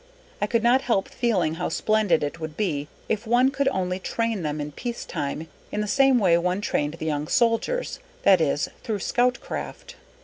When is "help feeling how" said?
0.81-1.69